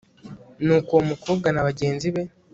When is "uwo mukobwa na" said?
0.93-1.65